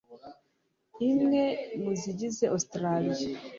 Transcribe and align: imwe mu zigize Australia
imwe 1.09 1.43
mu 1.81 1.91
zigize 2.01 2.43
Australia 2.55 3.17